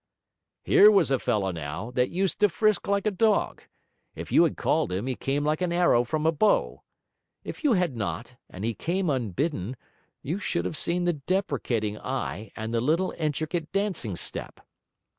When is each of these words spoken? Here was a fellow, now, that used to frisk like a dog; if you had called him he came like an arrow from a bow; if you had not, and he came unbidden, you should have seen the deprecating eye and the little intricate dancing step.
Here 0.63 0.89
was 0.89 1.11
a 1.11 1.19
fellow, 1.19 1.51
now, 1.51 1.91
that 1.91 2.09
used 2.09 2.39
to 2.39 2.49
frisk 2.49 2.87
like 2.87 3.05
a 3.05 3.11
dog; 3.11 3.61
if 4.15 4.31
you 4.31 4.43
had 4.45 4.57
called 4.57 4.91
him 4.91 5.05
he 5.05 5.13
came 5.13 5.43
like 5.43 5.61
an 5.61 5.71
arrow 5.71 6.03
from 6.03 6.25
a 6.25 6.31
bow; 6.31 6.81
if 7.43 7.63
you 7.63 7.73
had 7.73 7.95
not, 7.95 8.35
and 8.49 8.63
he 8.65 8.73
came 8.73 9.11
unbidden, 9.11 9.77
you 10.23 10.39
should 10.39 10.65
have 10.65 10.75
seen 10.75 11.03
the 11.03 11.13
deprecating 11.13 11.99
eye 11.99 12.51
and 12.55 12.73
the 12.73 12.81
little 12.81 13.13
intricate 13.19 13.71
dancing 13.71 14.15
step. 14.15 14.61